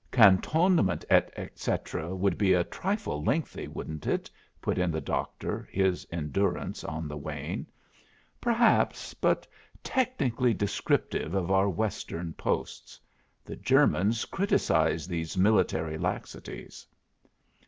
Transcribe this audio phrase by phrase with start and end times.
[0.11, 6.07] "Cantonment Et Cetera would be a trifle lengthy, wouldn't it?" put in the Doctor, his
[6.11, 7.67] endurance on the wane.
[8.41, 9.45] "Perhaps; but
[9.83, 12.99] technically descriptive of our Western posts.
[13.45, 16.87] The Germans criticise these military laxities."